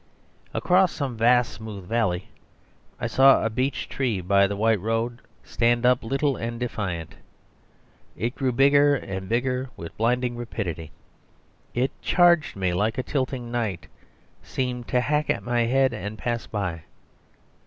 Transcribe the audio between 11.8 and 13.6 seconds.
charged me like a tilting